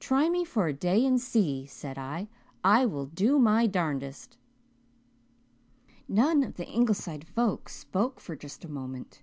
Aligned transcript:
'Try 0.00 0.28
me 0.28 0.44
for 0.44 0.66
a 0.66 0.72
day 0.72 1.06
and 1.06 1.20
see,' 1.20 1.64
said 1.64 1.96
I. 1.96 2.26
'I 2.64 2.86
will 2.86 3.06
do 3.06 3.38
my 3.38 3.68
darnedest.'" 3.68 4.36
None 6.08 6.42
of 6.42 6.56
the 6.56 6.66
Ingleside 6.66 7.24
folks 7.28 7.76
spoke 7.76 8.18
for 8.18 8.34
just 8.34 8.64
a 8.64 8.68
moment. 8.68 9.22